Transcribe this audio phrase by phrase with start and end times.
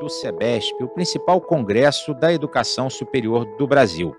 [0.00, 4.14] do SEBESP, o principal congresso da educação superior do Brasil.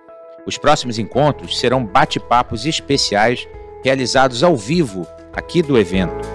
[0.45, 3.47] Os próximos encontros serão bate-papos especiais
[3.83, 6.27] realizados ao vivo aqui do evento.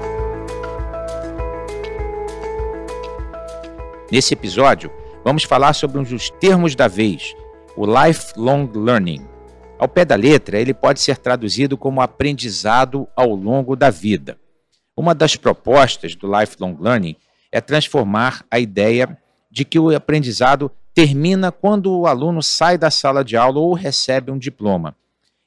[4.11, 4.91] Nesse episódio,
[5.25, 7.35] vamos falar sobre um dos termos da vez,
[7.77, 9.27] o lifelong learning.
[9.79, 14.39] Ao pé da letra, ele pode ser traduzido como aprendizado ao longo da vida.
[14.97, 17.17] Uma das propostas do lifelong learning
[17.53, 19.17] é transformar a ideia
[19.51, 24.33] de que o aprendizado termina quando o aluno sai da sala de aula ou recebe
[24.33, 24.97] um diploma.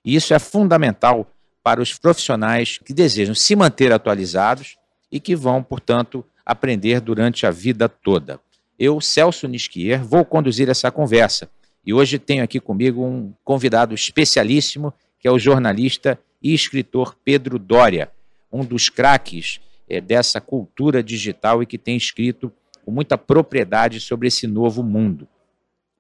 [0.04, 1.28] E isso é fundamental
[1.64, 4.78] para os profissionais que desejam se manter atualizados
[5.12, 8.40] e que vão, portanto, aprender durante a vida toda.
[8.78, 11.50] Eu, Celso Nisquier, vou conduzir essa conversa.
[11.84, 17.58] E hoje tenho aqui comigo um convidado especialíssimo, que é o jornalista e escritor Pedro
[17.58, 18.12] Dória,
[18.52, 22.52] um dos craques é, dessa cultura digital e que tem escrito
[22.84, 25.28] com muita propriedade sobre esse novo mundo.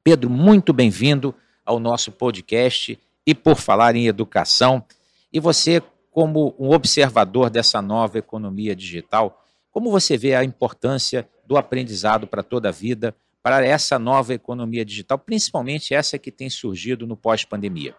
[0.03, 1.33] Pedro, muito bem-vindo
[1.65, 4.85] ao nosso podcast e por falar em educação.
[5.33, 11.57] E você, como um observador dessa nova economia digital, como você vê a importância do
[11.57, 17.05] aprendizado para toda a vida, para essa nova economia digital, principalmente essa que tem surgido
[17.05, 17.95] no pós-pandemia?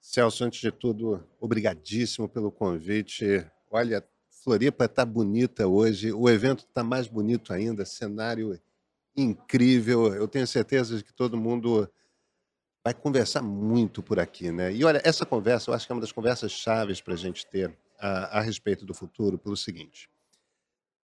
[0.00, 3.46] Celso, antes de tudo, obrigadíssimo pelo convite.
[3.70, 4.04] Olha,
[4.42, 8.58] Floripa está bonita hoje, o evento está mais bonito ainda, cenário
[9.14, 10.14] incrível.
[10.14, 11.88] Eu tenho certeza de que todo mundo
[12.82, 14.72] vai conversar muito por aqui, né?
[14.72, 17.46] E olha, essa conversa, eu acho que é uma das conversas chaves para a gente
[17.46, 20.08] ter a, a respeito do futuro, pelo seguinte: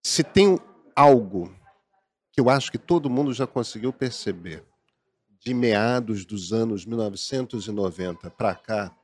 [0.02, 0.58] se tem
[0.94, 1.54] algo
[2.32, 4.64] que eu acho que todo mundo já conseguiu perceber
[5.38, 8.96] de meados dos anos 1990 para cá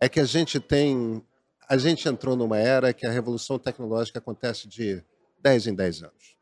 [0.00, 1.24] é que a gente tem
[1.70, 5.04] a gente entrou numa era que a revolução tecnológica acontece de
[5.38, 6.36] 10 em 10 anos.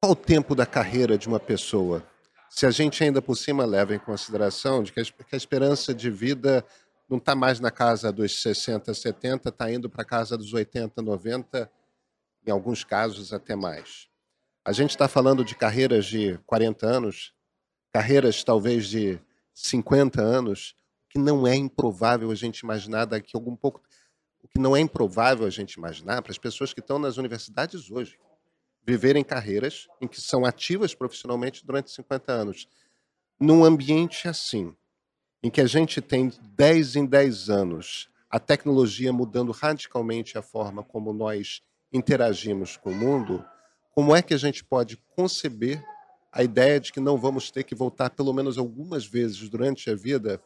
[0.00, 2.06] Qual o tempo da carreira de uma pessoa?
[2.48, 6.64] Se a gente ainda por cima leva em consideração de que a esperança de vida
[7.08, 11.02] não está mais na casa dos 60, 70, está indo para a casa dos 80,
[11.02, 11.68] 90
[12.46, 14.06] em alguns casos até mais.
[14.64, 17.34] A gente está falando de carreiras de 40 anos,
[17.92, 19.18] carreiras talvez de
[19.52, 20.76] 50 anos,
[21.14, 23.80] que não é improvável a gente imaginar daqui a algum pouco.
[24.42, 27.88] O que não é improvável a gente imaginar para as pessoas que estão nas universidades
[27.88, 28.18] hoje
[28.84, 32.68] viverem carreiras em que são ativas profissionalmente durante 50 anos.
[33.38, 34.74] Num ambiente assim,
[35.40, 40.82] em que a gente tem 10 em 10 anos a tecnologia mudando radicalmente a forma
[40.82, 43.44] como nós interagimos com o mundo,
[43.92, 45.80] como é que a gente pode conceber
[46.32, 49.94] a ideia de que não vamos ter que voltar pelo menos algumas vezes durante a
[49.94, 50.42] vida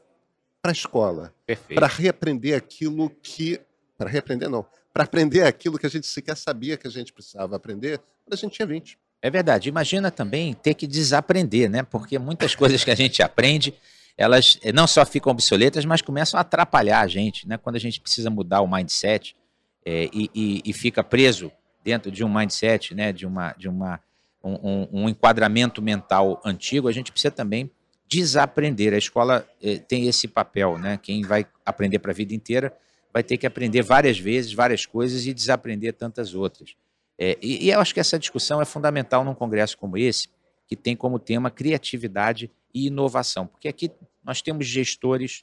[0.60, 1.34] para a escola,
[1.74, 3.60] para reaprender aquilo que,
[3.96, 7.56] para reaprender não, para aprender aquilo que a gente sequer sabia que a gente precisava
[7.56, 8.98] aprender quando a gente tinha 20.
[9.20, 9.68] É verdade.
[9.68, 11.82] Imagina também ter que desaprender, né?
[11.82, 13.74] Porque muitas coisas que a gente aprende,
[14.16, 17.56] elas não só ficam obsoletas, mas começam a atrapalhar a gente, né?
[17.56, 19.36] Quando a gente precisa mudar o mindset,
[19.84, 21.50] é, e, e, e, fica preso
[21.82, 23.98] dentro de um mindset, né, de, uma, de uma,
[24.44, 27.70] um, um, enquadramento mental antigo, a gente precisa também
[28.08, 28.94] desaprender.
[28.94, 30.98] A escola é, tem esse papel, né?
[31.00, 32.76] Quem vai aprender para a vida inteira
[33.12, 36.74] vai ter que aprender várias vezes, várias coisas e desaprender tantas outras.
[37.18, 40.28] É, e, e eu acho que essa discussão é fundamental num congresso como esse,
[40.66, 43.90] que tem como tema criatividade e inovação, porque aqui
[44.22, 45.42] nós temos gestores,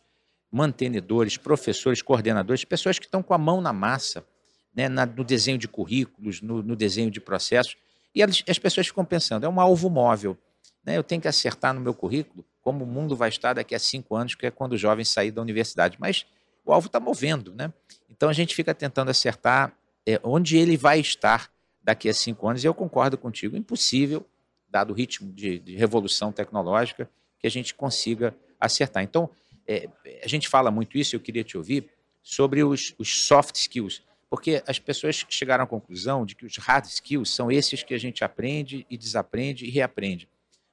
[0.52, 4.26] mantenedores, professores, coordenadores, pessoas que estão com a mão na massa
[4.74, 7.76] né, na, no desenho de currículos, no, no, desenho de processos,
[8.14, 10.38] e as, as pessoas ficam pensando, é um alvo móvel,
[10.84, 13.80] né, eu tenho que acertar no meu currículo como o mundo vai estar daqui a
[13.80, 16.26] cinco anos, que é quando o jovem sair da universidade, mas
[16.66, 17.72] o alvo está movendo, né?
[18.10, 21.52] Então a gente fica tentando acertar é, onde ele vai estar
[21.84, 24.26] daqui a cinco anos, e eu concordo contigo, impossível,
[24.68, 27.08] dado o ritmo de, de revolução tecnológica,
[27.40, 29.04] que a gente consiga acertar.
[29.04, 29.30] Então,
[29.68, 29.88] é,
[30.24, 31.88] a gente fala muito isso, eu queria te ouvir,
[32.24, 36.86] sobre os, os soft skills porque as pessoas chegaram à conclusão de que os hard
[36.86, 40.28] skills são esses que a gente aprende e desaprende e reaprende.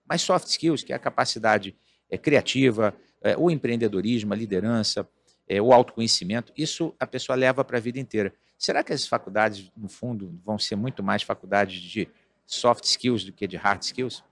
[0.05, 1.75] Mas soft skills, que é a capacidade
[2.13, 5.09] é, criativa, é, o empreendedorismo, a liderança,
[5.49, 8.35] é, o autoconhecimento, isso a pessoa leva para a vida inteira.
[8.59, 12.07] Será que as faculdades, no fundo, vão ser muito mais faculdades de
[12.47, 14.23] soft skills do que de hard skills?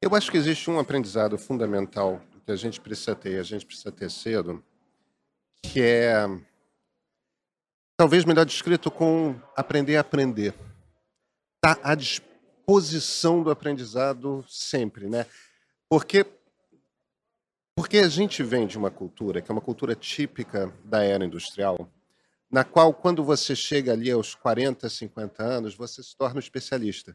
[0.00, 3.90] Eu acho que existe um aprendizado fundamental que a gente precisa ter, a gente precisa
[3.90, 4.62] ter cedo,
[5.60, 6.24] que é
[7.96, 10.54] talvez melhor descrito com aprender a aprender.
[11.56, 15.26] Está à disposição do aprendizado sempre, né?
[15.88, 16.24] Porque
[17.76, 21.92] porque a gente vem de uma cultura que é uma cultura típica da era industrial,
[22.50, 27.14] na qual quando você chega ali aos 40, 50 anos, você se torna um especialista.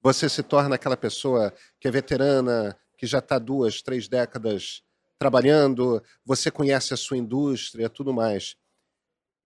[0.00, 4.84] Você se torna aquela pessoa que é veterana, que já está duas, três décadas
[5.18, 8.56] trabalhando, você conhece a sua indústria, tudo mais.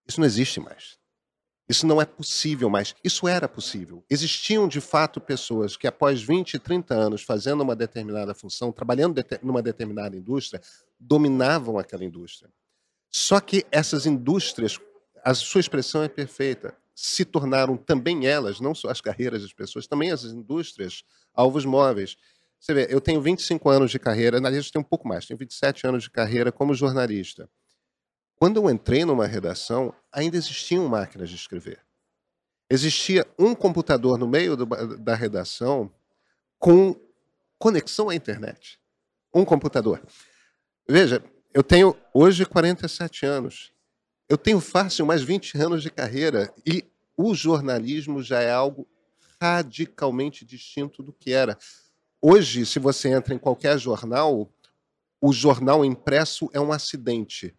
[0.06, 0.99] Isso não existe mais.
[1.68, 2.94] Isso não é possível mais.
[3.02, 4.04] Isso era possível.
[4.08, 9.62] Existiam, de fato, pessoas que, após 20, 30 anos fazendo uma determinada função, trabalhando numa
[9.62, 10.60] determinada indústria,
[10.98, 12.50] dominavam aquela indústria.
[13.10, 14.78] Só que essas indústrias,
[15.24, 19.86] a sua expressão é perfeita, se tornaram também elas, não só as carreiras das pessoas,
[19.86, 21.02] também as indústrias,
[21.34, 22.16] alvos móveis.
[22.58, 25.26] Você vê, eu tenho 25 anos de carreira, na verdade, eu tenho um pouco mais,
[25.26, 27.50] tenho 27 anos de carreira como jornalista.
[28.37, 31.81] Quando eu entrei numa redação, ainda existiam máquinas de escrever.
[32.69, 34.67] Existia um computador no meio do,
[34.99, 35.91] da redação
[36.59, 36.94] com
[37.59, 38.79] conexão à internet.
[39.35, 40.03] Um computador.
[40.88, 41.25] Veja,
[41.55, 43.73] eu tenho hoje 47 anos.
[44.29, 46.85] Eu tenho fácil mais 20 anos de carreira e
[47.17, 48.87] o jornalismo já é algo
[49.41, 51.56] radicalmente distinto do que era.
[52.21, 54.50] Hoje, se você entra em qualquer jornal,
[55.21, 57.55] o jornal impresso é um acidente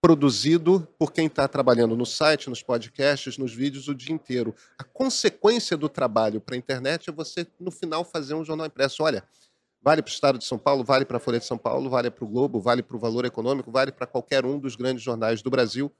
[0.00, 4.54] produzido por quem está trabalhando no site, nos podcasts, nos vídeos o dia inteiro.
[4.78, 9.02] A consequência do trabalho para a internet é você, no final, fazer um jornal impresso.
[9.02, 9.24] Olha,
[9.82, 12.10] vale para o Estado de São Paulo, vale para a Folha de São Paulo, vale
[12.10, 15.42] para o Globo, vale para o Valor Econômico, vale para qualquer um dos grandes jornais
[15.42, 15.92] do Brasil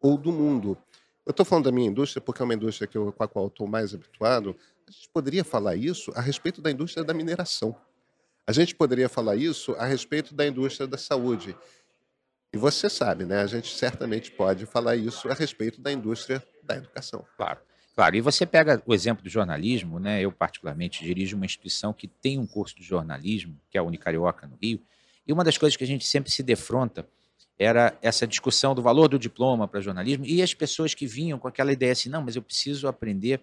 [0.00, 0.78] ou do mundo.
[1.26, 3.48] Eu estou falando da minha indústria porque é uma indústria que eu, com a qual
[3.48, 4.56] estou mais habituado.
[4.86, 7.74] A gente poderia falar isso a respeito da indústria da mineração.
[8.46, 11.56] A gente poderia falar isso a respeito da indústria da saúde.
[12.52, 13.40] E você sabe, né?
[13.40, 17.24] A gente certamente pode falar isso a respeito da indústria da educação.
[17.36, 17.60] Claro.
[17.94, 20.20] Claro, e você pega o exemplo do jornalismo, né?
[20.20, 24.46] Eu, particularmente, dirijo uma instituição que tem um curso de jornalismo, que é a Unicarioca,
[24.46, 24.82] no Rio,
[25.26, 27.06] e uma das coisas que a gente sempre se defronta
[27.58, 31.48] era essa discussão do valor do diploma para jornalismo e as pessoas que vinham com
[31.48, 33.40] aquela ideia assim, não, mas eu preciso aprender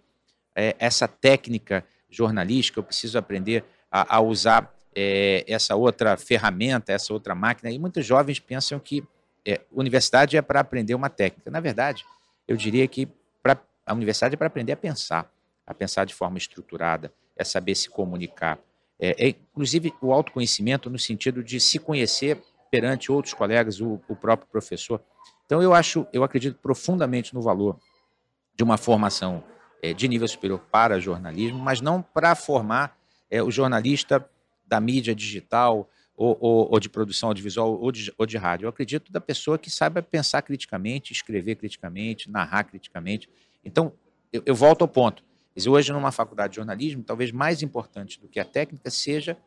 [0.55, 7.13] é, essa técnica jornalística, eu preciso aprender a, a usar é, essa outra ferramenta, essa
[7.13, 7.71] outra máquina.
[7.71, 9.03] E muitos jovens pensam que
[9.45, 11.51] é, universidade é para aprender uma técnica.
[11.51, 12.05] Na verdade,
[12.47, 13.07] eu diria que
[13.41, 15.31] pra, a universidade é para aprender a pensar,
[15.65, 18.59] a pensar de forma estruturada, é saber se comunicar.
[18.99, 22.41] É, é, inclusive, o autoconhecimento no sentido de se conhecer
[22.71, 25.01] perante outros colegas, o, o próprio professor.
[25.45, 27.77] Então, eu acho, eu acredito profundamente no valor
[28.55, 29.43] de uma formação
[29.81, 32.97] é, de nível superior para jornalismo, mas não para formar
[33.29, 34.27] é, o jornalista
[34.73, 35.87] da mídia digital
[36.17, 38.65] ou, ou, ou de produção audiovisual ou de, ou de rádio.
[38.65, 43.29] Eu acredito da pessoa que saiba pensar criticamente, escrever criticamente, narrar criticamente.
[43.63, 43.93] Então,
[44.31, 45.23] eu, eu volto ao ponto.
[45.67, 49.37] Hoje, numa faculdade de jornalismo, talvez mais importante do que a técnica seja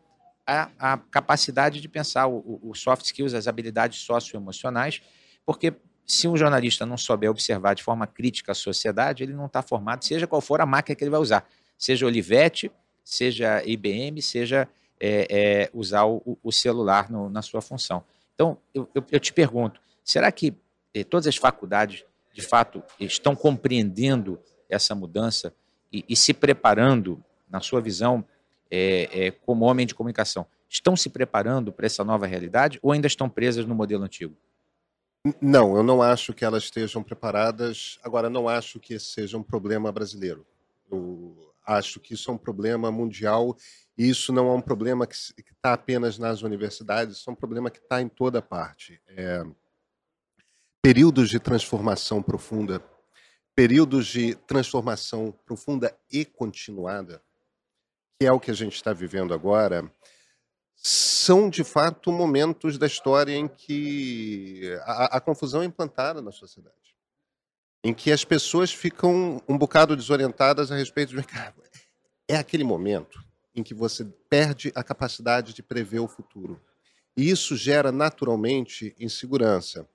[0.46, 5.02] a, a capacidade de pensar, o, o soft skills, as habilidades socioemocionais,
[5.44, 5.74] porque
[6.06, 10.04] se um jornalista não souber observar de forma crítica a sociedade, ele não está formado,
[10.04, 11.44] seja qual for a máquina que ele vai usar,
[11.76, 12.70] seja Olivetti,
[13.02, 14.68] seja IBM, seja
[15.00, 18.04] é, é, usar o, o celular no, na sua função.
[18.34, 20.54] Então, eu, eu, eu te pergunto, será que
[20.94, 24.38] eh, todas as faculdades, de fato, estão compreendendo
[24.68, 25.54] essa mudança
[25.92, 28.24] e, e se preparando, na sua visão,
[28.70, 33.06] é, é, como homem de comunicação, estão se preparando para essa nova realidade ou ainda
[33.06, 34.36] estão presas no modelo antigo?
[35.40, 37.98] Não, eu não acho que elas estejam preparadas.
[38.02, 40.46] Agora, não acho que esse seja um problema brasileiro.
[40.90, 43.56] Eu acho que isso é um problema mundial
[43.98, 47.70] e isso não é um problema que está apenas nas universidades, isso é um problema
[47.70, 49.00] que está em toda parte.
[49.08, 49.42] É...
[50.80, 52.80] Períodos de transformação profunda,
[53.54, 57.20] períodos de transformação profunda e continuada,
[58.20, 59.90] que é o que a gente está vivendo agora,
[60.76, 66.85] são de fato momentos da história em que a, a confusão é implantada na sociedade
[67.86, 71.24] em que as pessoas ficam um bocado desorientadas a respeito de
[72.26, 73.24] é aquele momento
[73.54, 76.60] em que você perde a capacidade de prever o futuro.
[77.16, 79.88] E isso gera naturalmente insegurança.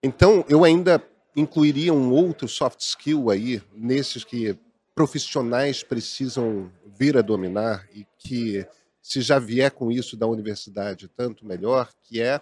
[0.00, 4.56] Então, eu ainda incluiria um outro soft skill aí, nesses que
[4.94, 8.64] profissionais precisam vir a dominar e que,
[9.02, 12.40] se já vier com isso da universidade, tanto melhor, que é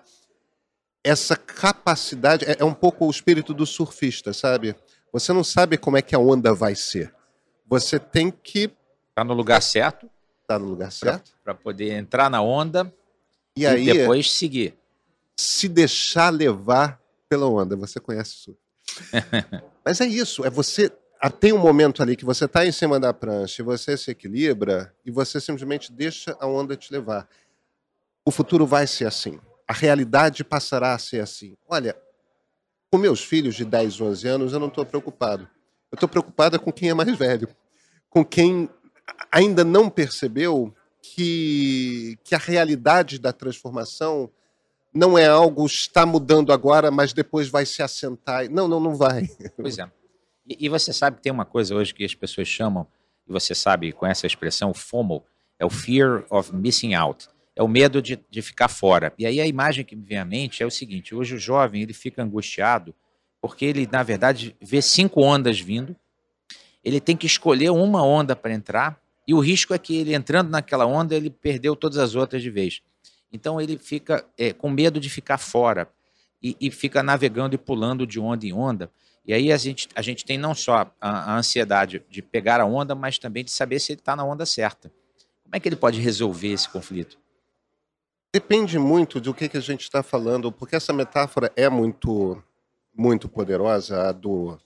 [1.08, 4.74] essa capacidade, é, é um pouco o espírito do surfista, sabe?
[5.12, 7.14] Você não sabe como é que a onda vai ser.
[7.68, 8.70] Você tem que
[9.16, 10.10] Está no lugar certo.
[10.42, 11.32] Está no lugar certo.
[11.42, 12.92] Para poder entrar na onda
[13.56, 14.76] e, e aí, depois seguir.
[15.34, 17.74] Se deixar levar pela onda.
[17.76, 18.56] Você conhece isso.
[19.82, 20.44] Mas é isso.
[20.44, 20.92] É você.
[21.18, 24.10] Ah, tem um momento ali que você está em cima da prancha e você se
[24.10, 27.26] equilibra e você simplesmente deixa a onda te levar.
[28.22, 29.40] O futuro vai ser assim.
[29.66, 31.56] A realidade passará a ser assim.
[31.68, 31.96] Olha,
[32.90, 35.48] com meus filhos de 10, 11 anos, eu não estou preocupado.
[35.90, 37.48] Eu estou preocupado com quem é mais velho,
[38.08, 38.68] com quem
[39.30, 44.30] ainda não percebeu que, que a realidade da transformação
[44.92, 48.50] não é algo está mudando agora, mas depois vai se assentar.
[48.50, 49.28] Não, não, não vai.
[49.56, 49.90] Pois é.
[50.46, 52.86] E, e, você sabe que tem uma coisa hoje que as pessoas chamam,
[53.28, 55.24] e você sabe, com essa expressão, FOMO,
[55.58, 57.28] é o Fear of Missing Out.
[57.56, 59.12] É o medo de, de ficar fora.
[59.18, 61.82] E aí a imagem que me vem à mente é o seguinte: hoje o jovem
[61.82, 62.94] ele fica angustiado
[63.40, 65.94] porque ele, na verdade, vê cinco ondas vindo,
[66.82, 70.50] ele tem que escolher uma onda para entrar, e o risco é que ele entrando
[70.50, 72.82] naquela onda, ele perdeu todas as outras de vez.
[73.32, 75.88] Então ele fica é, com medo de ficar fora
[76.42, 78.90] e, e, fica navegando e pulando de onda em onda.
[79.26, 82.64] E aí a gente, a gente tem não só a, a ansiedade de pegar a
[82.64, 84.92] onda, mas também de saber se ele está na onda certa.
[85.42, 87.18] Como é que ele pode resolver esse conflito?
[88.36, 92.36] Depende muito do que, que a gente está falando, porque essa metáfora é muito,
[92.94, 94.58] muito poderosa, a do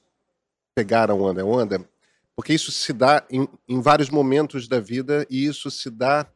[0.75, 1.89] pegar a onda é onda,
[2.35, 6.27] porque isso se dá em, em vários momentos da vida e isso se dá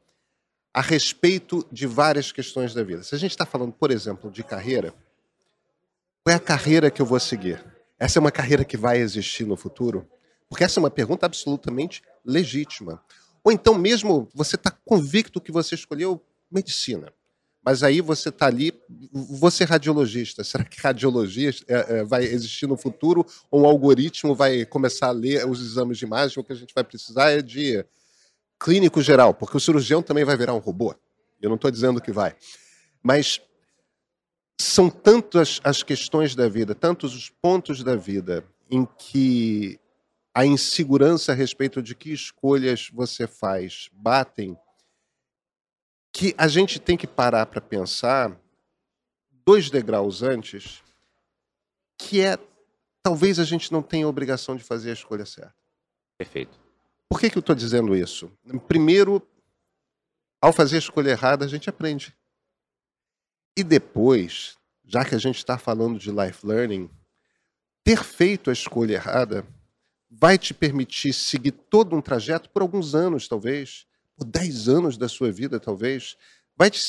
[0.73, 3.03] a respeito de várias questões da vida.
[3.03, 4.95] Se a gente está falando, por exemplo, de carreira,
[6.23, 7.61] qual é a carreira que eu vou seguir?
[7.99, 10.09] Essa é uma carreira que vai existir no futuro?
[10.49, 13.03] Porque essa é uma pergunta absolutamente legítima.
[13.43, 17.12] Ou então, mesmo você está convicto que você escolheu medicina,
[17.64, 18.73] mas aí você está ali,
[19.12, 20.44] você é radiologista.
[20.44, 23.25] Será que radiologia é, é, vai existir no futuro?
[23.50, 26.38] Ou um algoritmo vai começar a ler os exames de imagem?
[26.38, 27.85] O que a gente vai precisar é de
[28.61, 30.94] clínico geral, porque o cirurgião também vai virar um robô.
[31.40, 32.37] Eu não estou dizendo que vai.
[33.02, 33.40] Mas
[34.61, 39.78] são tantas as questões da vida, tantos os pontos da vida em que
[40.35, 44.56] a insegurança a respeito de que escolhas você faz batem,
[46.14, 48.40] que a gente tem que parar para pensar
[49.44, 50.80] dois degraus antes,
[51.99, 52.38] que é
[53.02, 55.56] talvez a gente não tenha a obrigação de fazer a escolha certa.
[56.16, 56.56] Perfeito.
[57.09, 58.30] Por que, que eu estou dizendo isso?
[58.68, 59.21] Primeiro,
[60.40, 62.16] ao fazer a escolha errada, a gente aprende.
[63.59, 66.88] E depois, já que a gente está falando de life learning,
[67.83, 69.44] ter feito a escolha errada
[70.09, 73.85] vai te permitir seguir todo um trajeto por alguns anos, talvez,
[74.16, 76.16] por 10 anos da sua vida, talvez.
[76.56, 76.80] Vai te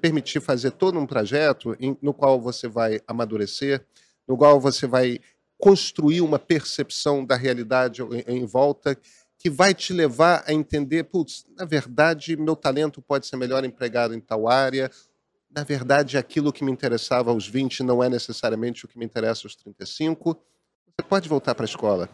[0.00, 3.84] permitir fazer todo um trajeto no qual você vai amadurecer,
[4.28, 5.18] no qual você vai
[5.58, 8.98] construir uma percepção da realidade em volta
[9.38, 14.14] que vai te levar a entender, putz, na verdade, meu talento pode ser melhor empregado
[14.14, 14.90] em tal área,
[15.54, 19.46] na verdade, aquilo que me interessava aos 20 não é necessariamente o que me interessa
[19.46, 20.34] aos 35.
[20.34, 22.08] Você pode voltar para a escola.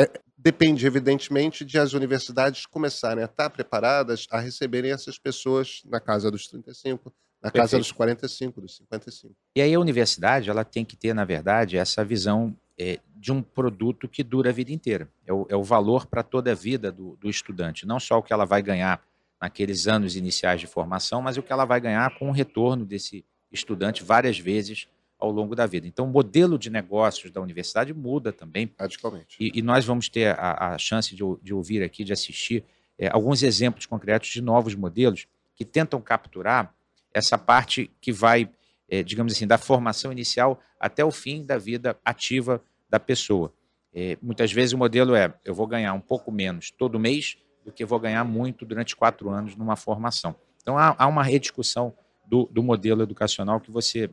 [0.00, 6.00] É, depende, evidentemente, de as universidades começarem a estar preparadas a receberem essas pessoas na
[6.00, 9.34] casa dos 35, na casa dos 45, dos 55.
[9.54, 13.42] E aí a universidade ela tem que ter, na verdade, essa visão é, de um
[13.42, 15.06] produto que dura a vida inteira.
[15.26, 18.22] É o, é o valor para toda a vida do, do, estudante, não só o
[18.22, 19.02] que ela vai ganhar
[19.38, 23.22] naqueles anos iniciais de formação, mas o que ela vai ganhar com o retorno desse
[23.52, 24.88] estudante várias vezes
[25.20, 25.86] ao longo da vida.
[25.86, 28.72] Então, o modelo de negócios da universidade muda também.
[28.78, 29.36] Radicalmente.
[29.38, 32.64] E, e nós vamos ter a, a chance de, de, ouvir aqui, de assistir
[32.98, 36.74] é, alguns exemplos concretos de novos modelos que tentam capturar
[37.12, 38.48] essa parte que vai,
[38.88, 43.52] é, digamos assim, da formação inicial até o fim da vida ativa da pessoa.
[43.92, 47.72] É, muitas vezes o modelo é: eu vou ganhar um pouco menos todo mês do
[47.72, 50.34] que vou ganhar muito durante quatro anos numa formação.
[50.62, 51.94] Então há, há uma rediscussão
[52.26, 54.08] do, do, modelo educacional que você,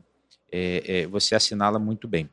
[0.50, 2.28] é, é, você assinala muito bem.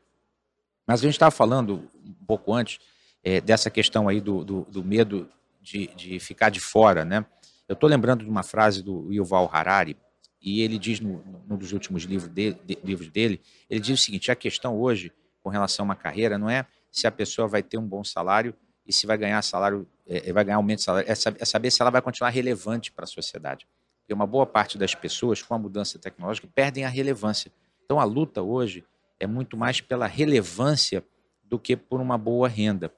[0.88, 2.80] Mas a gente estava falando um pouco antes
[3.24, 5.28] é, dessa questão aí do, do, do medo
[5.62, 7.26] de, de, ficar de fora, né?
[7.68, 9.98] Eu estou lembrando de uma frase do Yuval Harari,
[10.40, 14.04] e ele diz no, num dos últimos livros dele, de, livros dele, ele diz o
[14.04, 17.64] seguinte: a questão hoje com relação a uma carreira não é se a pessoa vai
[17.64, 18.54] ter um bom salário
[18.86, 21.82] e se vai ganhar salário, é, vai ganhar aumento de salário, é, é saber se
[21.82, 23.68] ela vai continuar relevante para a sociedade.
[24.00, 27.52] Porque uma boa parte das pessoas, com a mudança tecnológica, perdem a relevância.
[27.86, 28.84] Então a luta hoje
[29.20, 31.04] é muito mais pela relevância
[31.44, 32.92] do que por uma boa renda.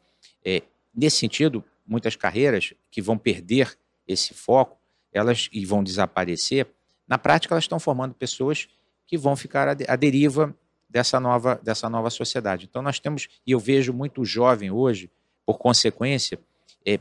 [0.44, 0.64] É,
[0.96, 3.78] nesse sentido, muitas carreiras que vão perder
[4.08, 4.78] esse foco,
[5.12, 6.68] elas e vão desaparecer,
[7.08, 8.68] na prática elas estão formando pessoas
[9.06, 10.56] que vão ficar à deriva
[10.90, 12.66] dessa nova, dessa nova sociedade.
[12.70, 15.12] Então nós temos, e eu vejo muito jovem hoje,
[15.46, 16.40] por consequência,
[16.86, 17.00] é,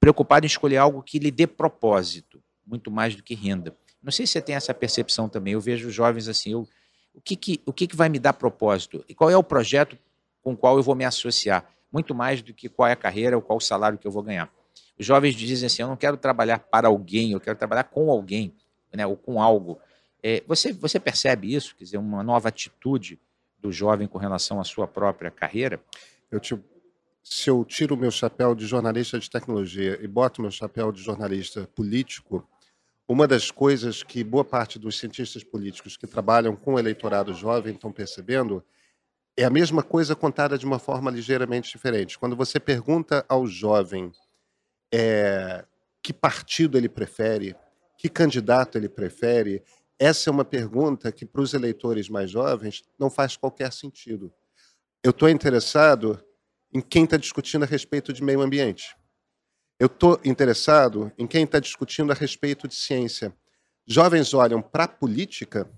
[0.00, 3.76] preocupado em escolher algo que lhe dê propósito, muito mais do que renda.
[4.02, 5.54] Não sei se você tem essa percepção também.
[5.54, 6.68] Eu vejo jovens assim, eu,
[7.16, 9.04] o, que, que, o que, que vai me dar propósito?
[9.08, 9.98] E qual é o projeto
[10.42, 11.68] com o qual eu vou me associar?
[11.90, 14.22] Muito mais do que qual é a carreira ou qual o salário que eu vou
[14.22, 14.52] ganhar.
[14.98, 18.52] Os jovens dizem assim: eu não quero trabalhar para alguém, eu quero trabalhar com alguém,
[18.92, 19.78] né, ou com algo.
[20.22, 21.74] É, você, você percebe isso?
[21.76, 23.18] Quer dizer, uma nova atitude
[23.58, 25.80] do jovem com relação à sua própria carreira?
[26.30, 26.54] Eu te
[27.28, 31.02] se eu tiro o meu chapéu de jornalista de tecnologia e boto meu chapéu de
[31.02, 32.48] jornalista político,
[33.08, 37.74] uma das coisas que boa parte dos cientistas políticos que trabalham com o eleitorado jovem
[37.74, 38.64] estão percebendo
[39.36, 42.18] é a mesma coisa contada de uma forma ligeiramente diferente.
[42.18, 44.10] Quando você pergunta ao jovem
[44.92, 45.64] é,
[46.02, 47.54] que partido ele prefere,
[47.98, 49.62] que candidato ele prefere,
[49.98, 54.32] essa é uma pergunta que para os eleitores mais jovens não faz qualquer sentido.
[55.02, 56.22] Eu estou interessado
[56.72, 58.96] em quem está discutindo a respeito de meio ambiente.
[59.78, 63.34] Eu estou interessado em quem está discutindo a respeito de ciência.
[63.86, 65.70] Jovens olham para a política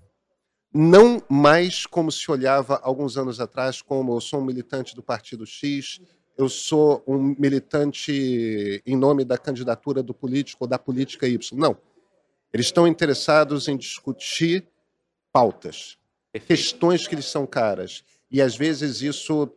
[0.73, 5.45] não mais como se olhava alguns anos atrás, como eu sou um militante do Partido
[5.45, 5.99] X,
[6.37, 11.59] eu sou um militante em nome da candidatura do político ou da política Y.
[11.59, 11.75] Não.
[12.53, 14.65] Eles estão interessados em discutir
[15.33, 15.97] pautas,
[16.47, 18.03] questões que lhes são caras.
[18.31, 19.51] E às vezes isso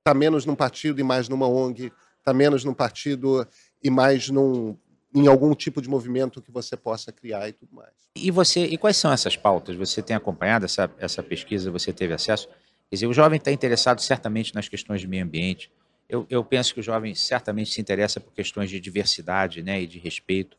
[0.00, 1.90] está menos num partido e mais numa ONG,
[2.24, 3.46] está menos num partido
[3.82, 4.74] e mais num,
[5.14, 7.92] em algum tipo de movimento que você possa criar e tudo mais.
[8.16, 9.76] E você, e quais são essas pautas?
[9.76, 11.70] Você tem acompanhado essa, essa pesquisa?
[11.70, 12.48] Você teve acesso?
[12.88, 15.70] Quer dizer, o jovem está interessado certamente nas questões de meio ambiente.
[16.08, 19.86] Eu, eu penso que o jovem certamente se interessa por questões de diversidade, né, e
[19.86, 20.56] de respeito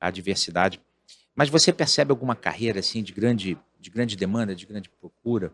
[0.00, 0.80] à diversidade.
[1.34, 5.52] Mas você percebe alguma carreira assim de grande, de grande demanda, de grande procura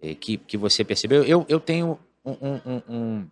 [0.00, 1.24] eh, que, que você percebeu?
[1.24, 3.30] Eu, eu tenho um, um, um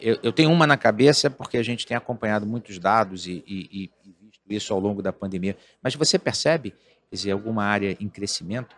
[0.00, 3.84] eu, eu, tenho uma na cabeça porque a gente tem acompanhado muitos dados e, e,
[3.84, 3.90] e
[4.26, 5.56] visto isso ao longo da pandemia.
[5.80, 6.72] Mas você percebe,
[7.08, 8.74] quer dizer, alguma área em crescimento?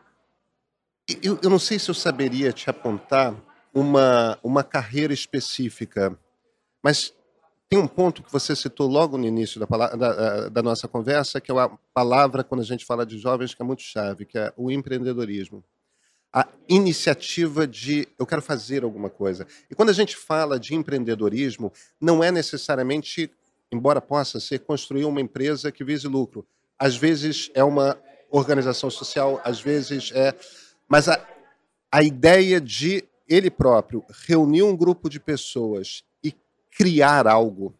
[1.23, 3.35] Eu, eu não sei se eu saberia te apontar
[3.73, 6.19] uma, uma carreira específica,
[6.83, 7.15] mas
[7.71, 11.51] tem um ponto que você citou logo no início da, da, da nossa conversa, que
[11.51, 14.53] é uma palavra, quando a gente fala de jovens, que é muito chave, que é
[14.57, 15.65] o empreendedorismo
[16.33, 19.47] a iniciativa de eu quero fazer alguma coisa.
[19.71, 23.31] E quando a gente fala de empreendedorismo, não é necessariamente,
[23.73, 26.47] embora possa ser, construir uma empresa que vise lucro.
[26.79, 27.99] Às vezes é uma
[28.31, 30.35] organização social, às vezes é.
[30.87, 31.27] Mas a,
[31.91, 36.35] a ideia de ele próprio reunir um grupo de pessoas e
[36.71, 37.75] criar algo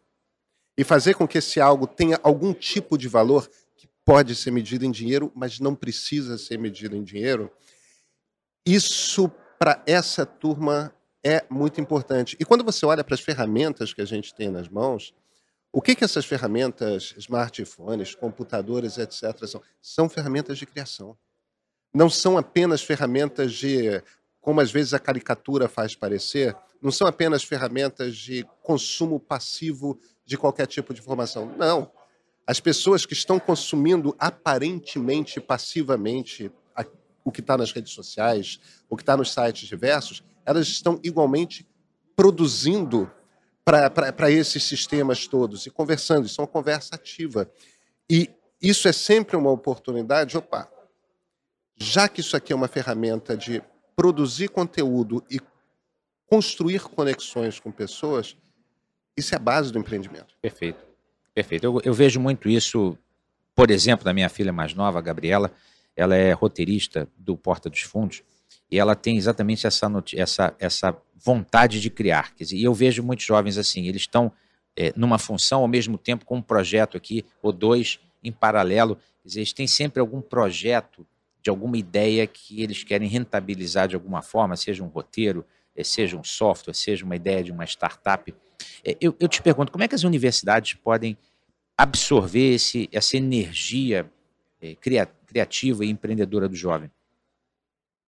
[0.77, 4.85] e fazer com que esse algo tenha algum tipo de valor que pode ser medido
[4.85, 7.51] em dinheiro, mas não precisa ser medido em dinheiro
[8.73, 12.37] isso, para essa turma, é muito importante.
[12.39, 15.13] E quando você olha para as ferramentas que a gente tem nas mãos,
[15.71, 19.61] o que, que essas ferramentas, smartphones, computadores, etc., são?
[19.81, 21.17] São ferramentas de criação.
[21.93, 24.01] Não são apenas ferramentas de,
[24.41, 30.37] como às vezes a caricatura faz parecer, não são apenas ferramentas de consumo passivo de
[30.37, 31.53] qualquer tipo de informação.
[31.57, 31.91] Não.
[32.47, 36.51] As pessoas que estão consumindo aparentemente passivamente
[37.23, 41.67] o que está nas redes sociais, o que está nos sites diversos, elas estão igualmente
[42.15, 43.11] produzindo
[43.63, 46.25] para esses sistemas todos e conversando.
[46.25, 47.49] Isso é uma conversa ativa.
[48.09, 48.29] E
[48.61, 50.37] isso é sempre uma oportunidade.
[50.37, 50.69] Opa,
[51.77, 53.61] já que isso aqui é uma ferramenta de
[53.95, 55.39] produzir conteúdo e
[56.25, 58.35] construir conexões com pessoas,
[59.15, 60.35] isso é a base do empreendimento.
[60.41, 60.83] Perfeito.
[61.33, 61.63] Perfeito.
[61.63, 62.97] Eu, eu vejo muito isso,
[63.55, 65.51] por exemplo, na minha filha mais nova, a Gabriela
[65.99, 68.23] ela é roteirista do Porta dos Fundos
[68.71, 72.31] e ela tem exatamente essa, essa, essa vontade de criar.
[72.39, 74.31] E eu vejo muitos jovens assim, eles estão
[74.77, 78.97] é, numa função ao mesmo tempo com um projeto aqui, ou dois em paralelo.
[79.25, 81.05] Eles têm sempre algum projeto
[81.41, 86.15] de alguma ideia que eles querem rentabilizar de alguma forma, seja um roteiro, é, seja
[86.15, 88.33] um software, seja uma ideia de uma startup.
[88.85, 91.17] É, eu, eu te pergunto, como é que as universidades podem
[91.77, 94.09] absorver esse, essa energia
[94.61, 94.75] é,
[95.29, 96.91] criativa e empreendedora do jovem?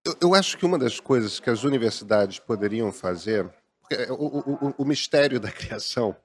[0.04, 3.48] Eu, eu, acho que uma das coisas que as universidades poderiam fazer,
[3.92, 6.16] é, o, o, o mistério da criação,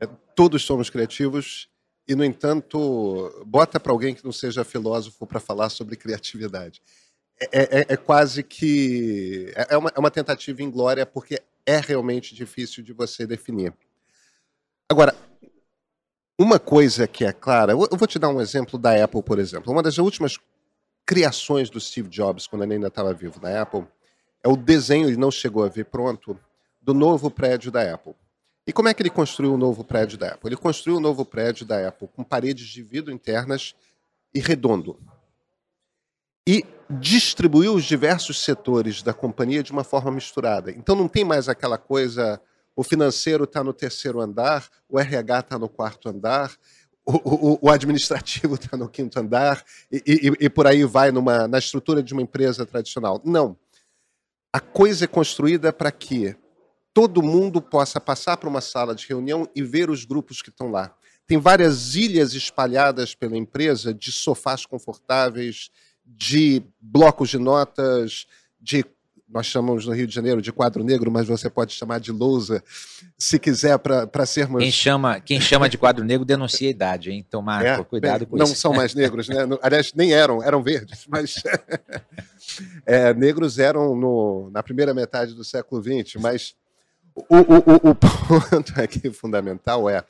[0.00, 1.68] é, todos somos criativos
[2.08, 6.82] e, no entanto, bota para alguém que não seja filósofo para falar sobre criatividade.
[7.40, 9.52] É, é, é quase que.
[9.54, 13.72] É, é uma, é uma tentativa inglória, porque é realmente difícil de você definir.
[14.88, 15.14] Agora,
[16.38, 19.72] uma coisa que é clara, eu vou te dar um exemplo da Apple, por exemplo.
[19.72, 20.38] Uma das últimas
[21.04, 23.86] criações do Steve Jobs, quando ele ainda estava vivo na Apple,
[24.42, 26.38] é o desenho, ele não chegou a ver pronto,
[26.80, 28.14] do novo prédio da Apple.
[28.66, 30.48] E como é que ele construiu o novo prédio da Apple?
[30.48, 33.74] Ele construiu o novo prédio da Apple com paredes de vidro internas
[34.34, 34.98] e redondo.
[36.46, 40.70] E distribuiu os diversos setores da companhia de uma forma misturada.
[40.70, 42.40] Então não tem mais aquela coisa
[42.74, 46.56] o financeiro está no terceiro andar, o RH está no quarto andar,
[47.04, 51.46] o, o, o administrativo está no quinto andar, e, e, e, por aí vai numa,
[51.48, 53.20] na estrutura de uma empresa tradicional.
[53.24, 53.56] Não.
[54.52, 56.36] A coisa é construída para que
[56.92, 60.70] todo mundo possa passar para uma sala de reunião e ver os grupos que estão
[60.70, 60.94] lá.
[61.26, 65.70] Tem várias ilhas espalhadas pela empresa de sofás confortáveis,
[66.04, 68.26] de blocos de notas,
[68.60, 68.84] de
[69.32, 72.62] nós chamamos no Rio de Janeiro de quadro negro, mas você pode chamar de lousa,
[73.16, 74.62] se quiser, para sermos.
[74.62, 77.24] Quem chama, quem chama de quadro negro denuncia a idade, hein?
[77.26, 78.52] Então, Marco, é, cuidado com não isso.
[78.52, 79.36] Não são mais negros, né?
[79.62, 81.36] Aliás, nem eram, eram verdes, mas
[82.84, 86.20] é, negros eram no, na primeira metade do século XX.
[86.20, 86.54] Mas
[87.14, 90.04] o, o, o, o ponto aqui fundamental é: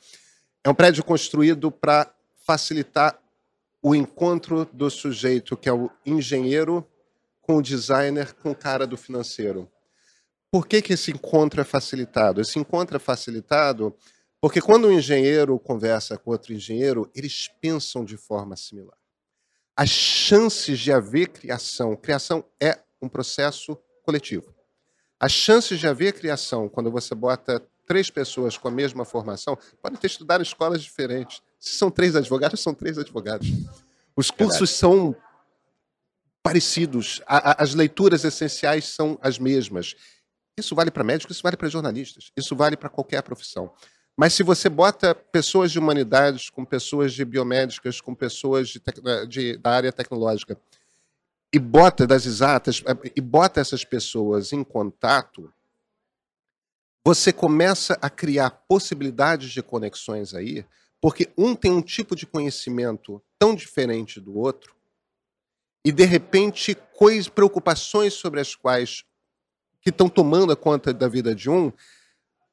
[0.63, 2.11] é um prédio construído para
[2.45, 3.17] facilitar
[3.81, 6.85] o encontro do sujeito, que é o engenheiro
[7.43, 9.71] com o designer, com o cara do financeiro.
[10.51, 12.41] Por que, que esse encontro é facilitado?
[12.41, 13.95] Esse encontro é facilitado
[14.43, 18.97] porque quando um engenheiro conversa com outro engenheiro, eles pensam de forma similar.
[19.73, 24.53] As chances de haver criação, criação é um processo coletivo.
[25.17, 29.97] As chances de haver criação, quando você bota três pessoas com a mesma formação, podem
[29.97, 31.41] ter estudado em escolas diferentes.
[31.57, 33.47] Se são três advogados, são três advogados.
[34.13, 34.77] Os cursos Verdade.
[34.77, 35.15] são
[36.43, 39.95] parecidos, a, a, as leituras essenciais são as mesmas.
[40.57, 43.73] Isso vale para médicos, isso vale para jornalistas, isso vale para qualquer profissão.
[44.15, 48.81] Mas se você bota pessoas de humanidades com pessoas de biomédicas, com pessoas de,
[49.27, 50.59] de, da área tecnológica,
[51.51, 52.83] e bota das exatas,
[53.15, 55.51] e bota essas pessoas em contato,
[57.05, 60.65] você começa a criar possibilidades de conexões aí,
[61.01, 64.75] porque um tem um tipo de conhecimento tão diferente do outro,
[65.83, 69.03] e de repente coisas, preocupações sobre as quais
[69.81, 71.71] que estão tomando a conta da vida de um,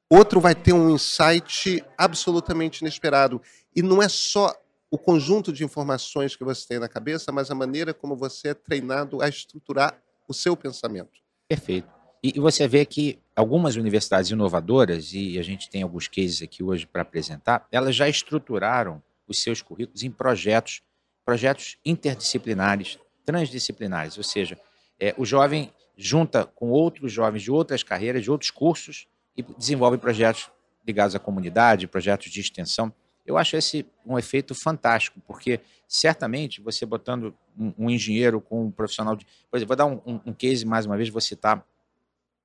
[0.08, 3.40] outro vai ter um insight absolutamente inesperado.
[3.74, 4.52] E não é só
[4.90, 8.54] o conjunto de informações que você tem na cabeça, mas a maneira como você é
[8.54, 11.20] treinado a estruturar o seu pensamento.
[11.48, 11.88] Perfeito.
[12.22, 16.86] E, você vê que algumas universidades inovadoras, e a gente tem alguns cases aqui hoje
[16.86, 20.82] para apresentar, elas já estruturaram os seus currículos em projetos,
[21.24, 24.58] projetos interdisciplinares, transdisciplinares, ou seja,
[24.98, 29.06] é, o jovem junta com outros jovens de outras carreiras, de outros cursos
[29.36, 30.50] e desenvolve projetos
[30.86, 32.92] ligados à comunidade, projetos de extensão.
[33.26, 38.70] Eu acho esse um efeito fantástico, porque certamente você botando um, um engenheiro com um
[38.70, 39.26] profissional de.
[39.50, 41.64] Por exemplo, vou dar um, um, um, case mais uma vez, vou citar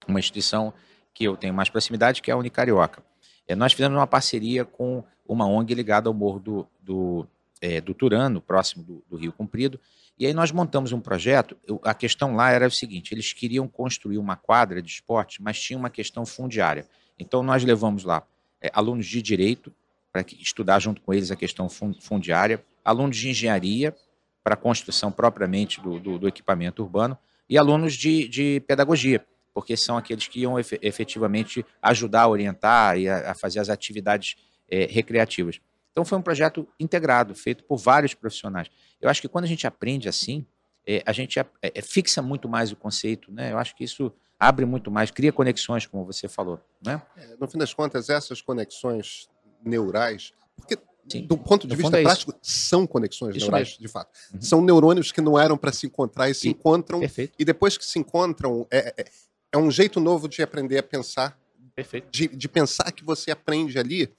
[0.07, 0.73] uma instituição
[1.13, 3.01] que eu tenho mais proximidade, que é a Unicarioca.
[3.47, 7.27] É, nós fizemos uma parceria com uma ONG ligada ao Morro do, do,
[7.61, 9.79] é, do Turano, próximo do, do Rio Comprido,
[10.17, 11.57] e aí nós montamos um projeto.
[11.83, 15.77] A questão lá era o seguinte: eles queriam construir uma quadra de esporte, mas tinha
[15.77, 16.87] uma questão fundiária.
[17.19, 18.23] Então nós levamos lá
[18.61, 19.73] é, alunos de direito
[20.11, 23.93] para estudar junto com eles a questão fundiária, alunos de engenharia
[24.41, 27.17] para a construção propriamente do, do, do, equipamento urbano
[27.49, 33.09] e alunos de, de, pedagogia, porque são aqueles que iam efetivamente ajudar a orientar e
[33.09, 34.37] a, a fazer as atividades
[34.69, 35.59] é, recreativas.
[35.95, 38.69] Então foi um projeto integrado, feito por vários profissionais.
[38.99, 40.45] Eu acho que quando a gente aprende assim,
[40.85, 43.53] é, a gente é, é, fixa muito mais o conceito, né?
[43.53, 47.01] Eu acho que isso abre muito mais, cria conexões, como você falou, né?
[47.15, 49.29] É, no fim das contas, essas conexões
[49.63, 50.77] neurais, porque
[51.07, 51.25] Sim.
[51.27, 53.81] do ponto de no vista é prático, são conexões isso neurais, mesmo.
[53.81, 54.11] de fato.
[54.33, 54.41] Uhum.
[54.41, 56.99] São neurônios que não eram para se encontrar e se encontram.
[56.99, 57.35] Perfeito.
[57.39, 59.05] E depois que se encontram, é, é,
[59.53, 61.39] é, um jeito novo de aprender a pensar.
[61.73, 62.09] Perfeito.
[62.11, 64.13] De, de pensar que você aprende ali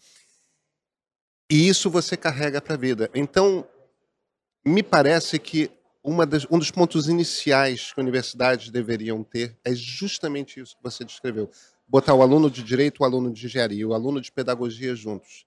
[1.51, 3.11] e isso você carrega para a vida.
[3.15, 3.67] Então,
[4.65, 5.71] me parece que
[6.29, 11.51] das, um dos pontos iniciais que universidades deveriam ter é justamente isso que você descreveu.
[11.89, 15.47] Botar o aluno de direito, o aluno de engenharia, o aluno de pedagogia juntos.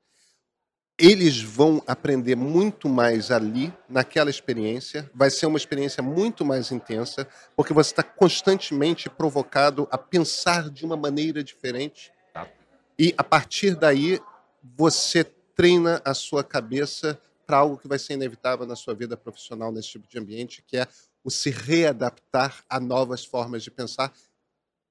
[0.97, 5.09] Eles vão aprender muito mais ali, naquela experiência.
[5.13, 10.85] Vai ser uma experiência muito mais intensa, porque você está constantemente provocado a pensar de
[10.85, 12.11] uma maneira diferente.
[12.33, 12.47] Tá.
[12.97, 14.19] E, a partir daí,
[14.75, 15.25] você
[15.59, 19.89] treina a sua cabeça para algo que vai ser inevitável na sua vida profissional nesse
[19.89, 20.87] tipo de ambiente, que é
[21.21, 24.13] o se readaptar a novas formas de pensar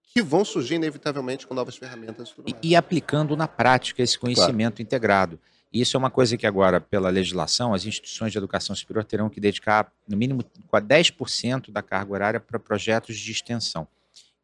[0.02, 2.34] que vão surgir inevitavelmente com novas ferramentas.
[2.46, 4.82] E, e, aplicando na prática esse conhecimento claro.
[4.82, 5.40] integrado.
[5.72, 9.40] Isso é uma coisa que agora, pela legislação, as instituições de educação superior terão que
[9.40, 13.88] dedicar, no mínimo, 10% da carga horária para projetos de extensão.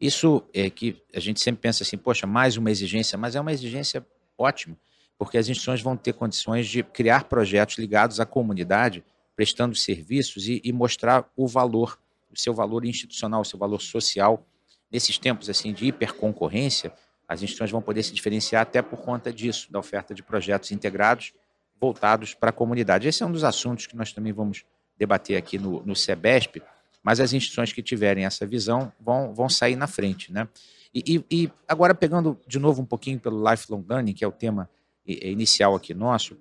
[0.00, 3.52] Isso é que a gente sempre pensa assim, poxa, mais uma exigência, mas é uma
[3.52, 4.06] exigência
[4.38, 4.74] ótima
[5.18, 9.04] porque as instituições vão ter condições de criar projetos ligados à comunidade,
[9.36, 11.98] prestando serviços e, e mostrar o valor,
[12.30, 14.46] o seu valor institucional, o seu valor social.
[14.90, 16.92] Nesses tempos assim de hiperconcorrência,
[17.28, 21.32] as instituições vão poder se diferenciar até por conta disso, da oferta de projetos integrados
[21.80, 23.08] voltados para a comunidade.
[23.08, 24.64] Esse é um dos assuntos que nós também vamos
[24.96, 26.62] debater aqui no, no SEBESP,
[27.02, 30.32] mas as instituições que tiverem essa visão vão, vão sair na frente.
[30.32, 30.48] Né?
[30.94, 34.32] E, e, e agora, pegando de novo um pouquinho pelo lifelong learning, que é o
[34.32, 34.70] tema
[35.06, 36.36] inicial aqui nosso,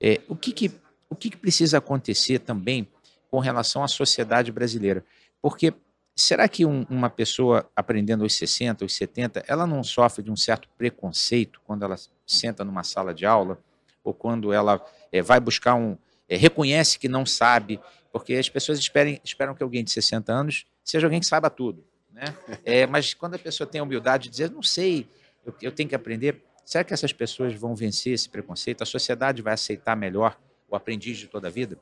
[0.00, 0.70] é, o, que, que,
[1.08, 2.86] o que, que precisa acontecer também
[3.30, 5.04] com relação à sociedade brasileira?
[5.40, 5.72] Porque
[6.14, 10.36] será que um, uma pessoa aprendendo aos 60, aos 70, ela não sofre de um
[10.36, 13.58] certo preconceito quando ela senta numa sala de aula
[14.02, 15.96] ou quando ela é, vai buscar um.
[16.28, 17.80] É, reconhece que não sabe,
[18.12, 21.84] porque as pessoas esperem, esperam que alguém de 60 anos seja alguém que saiba tudo.
[22.12, 22.34] Né?
[22.64, 25.06] É, mas quando a pessoa tem a humildade de dizer, não sei,
[25.44, 28.82] eu, eu tenho que aprender, será que essas pessoas vão vencer esse preconceito?
[28.82, 31.78] A sociedade vai aceitar melhor o aprendiz de toda a vida?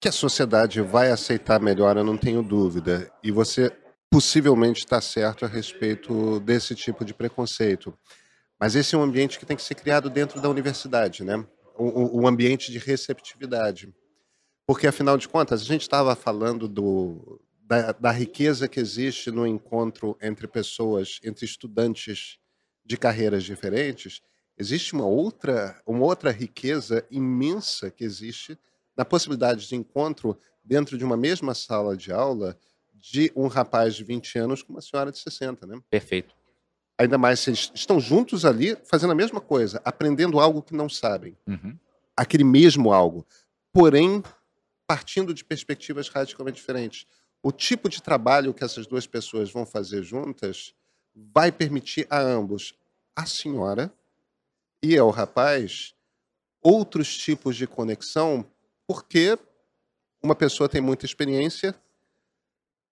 [0.00, 3.12] Que a sociedade vai aceitar melhor, eu não tenho dúvida.
[3.22, 3.70] E você
[4.08, 7.92] possivelmente está certo a respeito desse tipo de preconceito.
[8.58, 11.46] Mas esse é um ambiente que tem que ser criado dentro da universidade, né?
[11.78, 13.94] Um, ambiente de receptividade.
[14.66, 19.46] Porque, afinal de contas, a gente estava falando do, da, da, riqueza que existe no
[19.46, 22.39] encontro entre pessoas, entre estudantes
[22.90, 24.20] de carreiras diferentes.
[24.58, 28.58] Existe uma outra, uma outra riqueza imensa que existe
[28.96, 32.58] na possibilidade de encontro dentro de uma mesma sala de aula
[32.92, 35.80] de um rapaz de 20 anos com uma senhora de 60, né?
[35.88, 36.34] Perfeito.
[36.98, 40.88] Ainda mais se eles estão juntos ali fazendo a mesma coisa, aprendendo algo que não
[40.88, 41.38] sabem.
[41.46, 41.78] Uhum.
[42.16, 43.24] Aquele mesmo algo.
[43.72, 44.20] Porém,
[44.84, 47.06] partindo de perspectivas radicalmente diferentes.
[47.40, 50.74] O tipo de trabalho que essas duas pessoas vão fazer juntas
[51.14, 52.74] vai permitir a ambos,
[53.20, 53.92] a senhora
[54.82, 55.94] e ao rapaz,
[56.62, 58.44] outros tipos de conexão
[58.86, 59.38] porque
[60.22, 61.74] uma pessoa tem muita experiência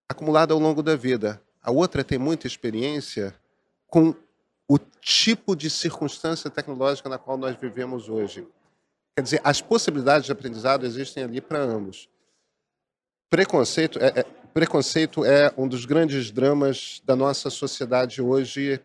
[0.09, 3.35] acumulada ao longo da vida, a outra tem muita experiência
[3.87, 4.15] com
[4.67, 8.47] o tipo de circunstância tecnológica na qual nós vivemos hoje.
[9.17, 12.09] Quer dizer, as possibilidades de aprendizado existem ali para ambos.
[13.31, 14.23] Preconceito é, é,
[14.55, 18.81] preconceito é um dos grandes dramas da nossa sociedade hoje.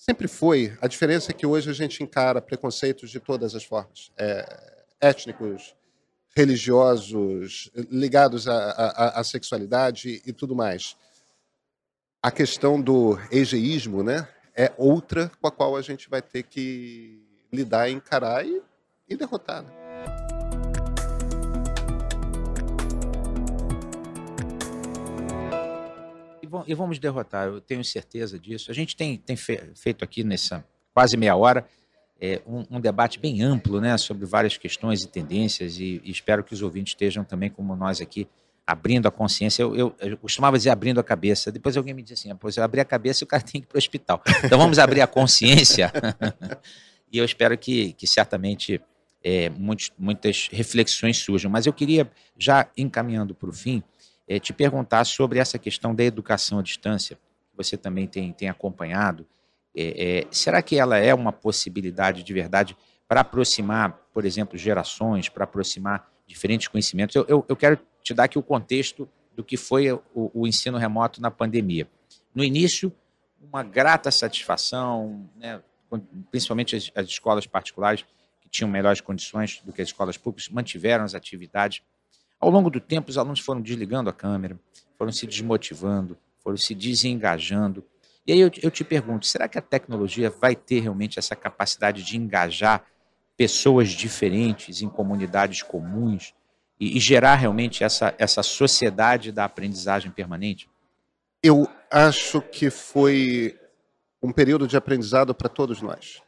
[0.00, 0.74] Sempre foi.
[0.80, 4.10] A diferença é que hoje a gente encara preconceitos de todas as formas.
[4.16, 4.46] É,
[4.98, 5.76] étnicos,
[6.34, 10.96] religiosos ligados à, sexualidade e tudo mais.
[12.22, 17.22] A questão do egeísmo né, é outra com a qual a gente vai ter que
[17.52, 18.62] lidar, encarar e,
[19.06, 19.62] e derrotar.
[19.62, 19.79] Né?
[26.66, 28.70] E vamos derrotar, eu tenho certeza disso.
[28.70, 31.66] A gente tem, tem feito aqui nessa quase meia hora
[32.20, 36.44] é, um, um, debate bem amplo né, sobre várias questões e tendências, e, e, espero
[36.44, 38.28] que os ouvintes estejam também, como nós aqui,
[38.66, 39.62] abrindo a consciência.
[39.62, 42.62] Eu, eu, eu costumava dizer abrindo a cabeça, depois alguém me disse assim: pois eu
[42.62, 44.22] abrir a cabeça o cara tem que ir para o hospital.
[44.44, 45.90] Então vamos abrir a consciência,
[47.10, 48.80] e eu espero que, que certamente
[49.24, 51.50] é, muitos, muitas reflexões surjam.
[51.50, 53.82] Mas eu queria, já encaminhando para o fim,
[54.38, 59.26] te perguntar sobre essa questão da educação à distância, que você também tem, tem acompanhado.
[59.74, 62.76] É, é, será que ela é uma possibilidade de verdade
[63.08, 67.16] para aproximar, por exemplo, gerações, para aproximar diferentes conhecimentos?
[67.16, 70.78] Eu, eu, eu, quero te dar aqui o contexto do que foi o, o, ensino
[70.78, 71.88] remoto na pandemia.
[72.34, 72.92] No início,
[73.40, 75.60] uma grata satisfação, né,
[76.30, 78.04] principalmente as, as escolas particulares,
[78.40, 81.82] que tinham melhores condições do que as escolas públicas, mantiveram as atividades.
[82.40, 84.58] Ao longo do tempo, os alunos foram desligando a câmera,
[84.96, 87.84] foram se desmotivando, foram se desengajando.
[88.26, 92.02] E aí eu, eu te pergunto, será que a tecnologia vai ter realmente essa capacidade
[92.02, 92.84] de engajar
[93.36, 96.34] pessoas diferentes em comunidades comuns
[96.78, 100.68] e, e gerar realmente essa, essa sociedade da aprendizagem permanente?
[101.42, 103.58] Eu acho que foi
[104.22, 106.22] um período de aprendizado para todos nós.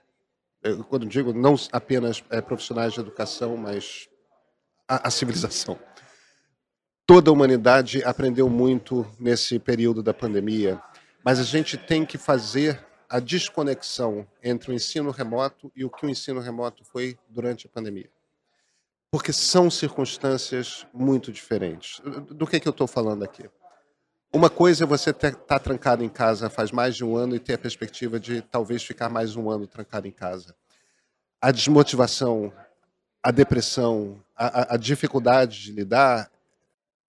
[0.62, 4.08] Eu, quando digo não apenas é, profissionais de educação, mas
[4.88, 5.78] a, a, civilização.
[7.06, 10.80] Toda a humanidade aprendeu muito nesse período da pandemia
[11.24, 16.06] mas a gente tem que fazer a desconexão entre o ensino remoto e o que
[16.06, 18.10] o ensino remoto foi durante a pandemia.
[19.10, 22.00] Porque são circunstâncias muito diferentes.
[22.30, 23.48] Do que, que eu estou falando aqui?
[24.32, 27.38] Uma coisa é você estar tá trancado em casa faz mais de um ano e
[27.38, 30.56] ter a perspectiva de talvez ficar mais um ano trancado em casa.
[31.38, 32.50] A desmotivação,
[33.22, 36.30] a depressão, a, a dificuldade de lidar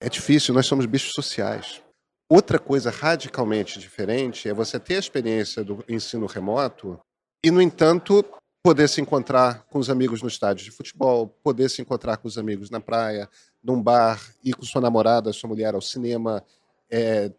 [0.03, 0.53] é difícil.
[0.53, 1.81] Nós somos bichos sociais.
[2.29, 6.99] Outra coisa radicalmente diferente é você ter a experiência do ensino remoto
[7.43, 8.23] e, no entanto,
[8.61, 12.37] poder se encontrar com os amigos no estádio de futebol, poder se encontrar com os
[12.37, 13.29] amigos na praia,
[13.63, 16.43] num bar, ir com sua namorada, sua mulher ao cinema,
[16.89, 17.31] é,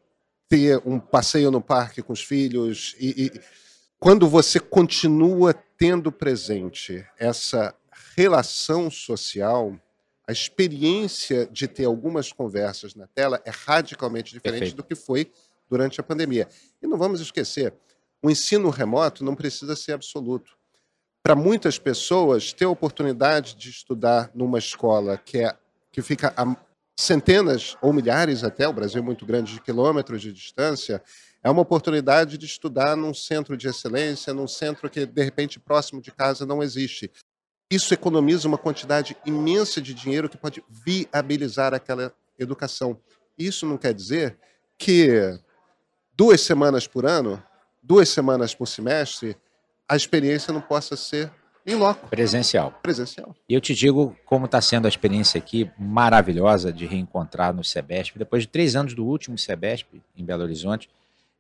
[0.49, 2.95] ter um passeio no parque com os filhos.
[2.99, 3.41] E, e
[3.99, 7.75] quando você continua tendo presente essa
[8.17, 9.79] relação social,
[10.27, 14.77] A experiência de ter algumas conversas na tela é radicalmente diferente Perfeito.
[14.77, 15.31] do que foi
[15.69, 16.49] durante a pandemia.
[16.83, 17.75] E não vamos esquecer,
[18.23, 20.57] o ensino remoto não precisa ser absoluto.
[21.23, 25.55] Para muitas pessoas, ter a oportunidade de estudar numa escola que, é,
[25.93, 26.57] que fica a
[26.99, 31.03] centenas ou milhares até, o Brasil é muito grande, de quilômetros de distância,
[31.43, 36.01] é uma oportunidade de estudar num centro de excelência, num centro que, de repente, próximo
[36.01, 37.11] de casa não existe.
[37.75, 42.99] Isso economiza uma quantidade imensa de dinheiro que pode viabilizar aquela educação.
[43.39, 44.39] Isso não quer dizer
[44.79, 45.39] que
[46.17, 47.43] duas semanas por ano
[47.85, 49.37] duas semanas por semestre,
[49.87, 51.31] a experiência não possa ser
[51.67, 52.09] em loco.
[52.09, 52.73] Presencial.
[52.83, 53.35] Presencial.
[53.49, 58.19] E eu te digo como está sendo a experiência aqui maravilhosa de reencontrar no SEBESP,
[58.19, 60.89] depois de três anos do último SEBESP em Belo Horizonte,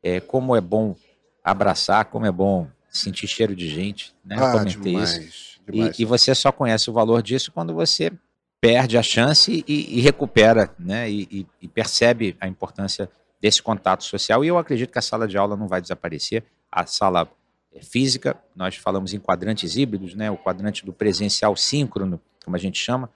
[0.02, 0.94] é, como é bom
[1.42, 4.36] abraçar, como é bom sentir cheiro de gente, né?
[4.38, 5.60] Ah, eu comentei demais, isso.
[5.68, 5.98] Demais.
[5.98, 8.12] E, e, você só conhece o valor disso quando você
[8.60, 11.10] perde a chance e, e recupera, né?
[11.10, 13.10] E, e percebe a importância
[13.44, 14.42] desse contato social.
[14.42, 16.44] E eu acredito que a sala de aula não vai desaparecer.
[16.72, 17.28] A sala
[17.74, 20.30] é, física, nós falamos em quadrantes híbridos, né?
[20.30, 23.10] o quadrante do presencial síncrono, como a gente chama,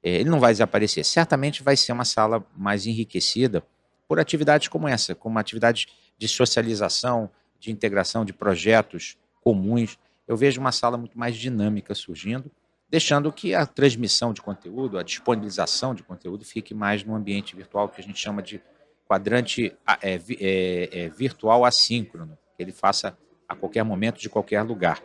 [0.00, 1.04] é, ele não vai desaparecer.
[1.04, 3.64] Certamente vai ser uma sala mais enriquecida
[4.06, 9.98] por atividades como essa, como atividades de socialização, de integração de projetos comuns.
[10.26, 12.50] Eu vejo uma sala muito mais dinâmica surgindo,
[12.88, 17.88] deixando que a transmissão de conteúdo, a disponibilização de conteúdo fique mais no ambiente virtual,
[17.88, 18.62] que a gente chama de
[19.06, 23.16] quadrante é, é, é, virtual assíncrono, que ele faça
[23.48, 25.02] a qualquer momento, de qualquer lugar.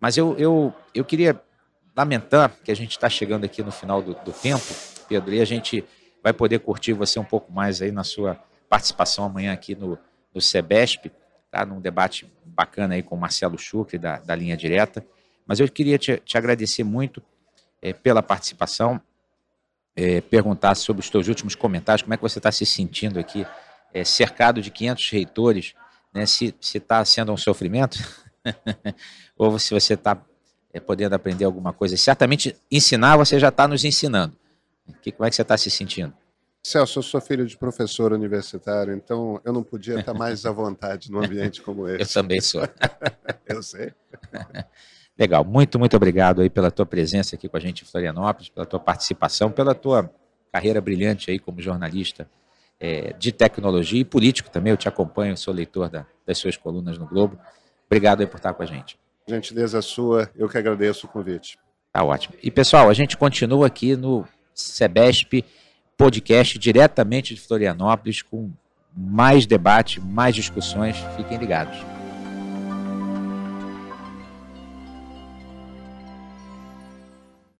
[0.00, 1.40] Mas eu, eu, eu queria
[1.96, 4.64] lamentar que a gente está chegando aqui no final do, do, tempo,
[5.08, 5.84] Pedro, e a gente
[6.22, 8.34] vai poder curtir você um pouco mais aí na sua
[8.68, 9.98] participação amanhã aqui no,
[10.34, 11.10] no SEBESP,
[11.50, 11.64] tá?
[11.64, 15.04] num debate bacana aí com o Marcelo Chucre, da, da linha direta.
[15.46, 17.22] Mas eu queria te, te agradecer muito
[17.80, 19.00] é, pela participação
[19.96, 23.46] é, perguntar sobre os teus últimos comentários, como é que você está se sentindo aqui,
[23.94, 25.74] é, cercado de 500 reitores,
[26.12, 27.98] né, se está sendo um sofrimento,
[29.36, 30.20] ou se você está
[30.86, 31.96] podendo aprender alguma coisa.
[31.96, 34.36] Certamente ensinar você já está nos ensinando.
[35.00, 36.12] Que, como é que você está se sentindo?
[36.66, 41.12] Celso, eu sou filho de professor universitário, então eu não podia estar mais à vontade
[41.12, 42.00] num ambiente como esse.
[42.18, 42.62] Eu também sou.
[43.46, 43.92] eu sei.
[45.16, 48.66] Legal, muito, muito obrigado aí pela tua presença aqui com a gente em Florianópolis, pela
[48.66, 50.12] tua participação, pela tua
[50.52, 52.28] carreira brilhante aí como jornalista
[52.80, 54.72] é, de tecnologia e político também.
[54.72, 57.38] Eu te acompanho, sou leitor da, das suas colunas no Globo.
[57.86, 58.98] Obrigado aí por estar com a gente.
[59.28, 61.56] Gentileza sua, eu que agradeço o convite.
[61.92, 62.34] Tá ótimo.
[62.42, 65.44] E pessoal, a gente continua aqui no Sebesp
[65.96, 68.50] Podcast, diretamente de Florianópolis, com
[68.96, 70.96] mais debate, mais discussões.
[71.16, 71.95] Fiquem ligados.